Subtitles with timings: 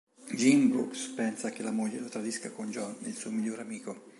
[0.31, 4.09] Jim Brooks pensa che la moglie lo tradisca con John, il suo migliore amico.